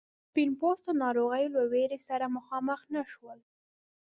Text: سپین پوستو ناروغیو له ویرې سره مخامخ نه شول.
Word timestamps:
سپین 0.27 0.49
پوستو 0.59 0.91
ناروغیو 1.03 1.53
له 1.55 1.61
ویرې 1.71 1.99
سره 2.07 2.25
مخامخ 2.37 2.79
نه 2.93 3.03
شول. 3.11 3.39